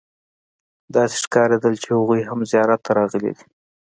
داسې 0.95 1.15
ښکارېدل 1.23 1.73
چې 1.83 1.89
هغوی 1.97 2.21
هم 2.29 2.39
زیارت 2.51 2.79
ته 2.85 2.91
راغلي 2.99 3.31
دي. 3.37 3.45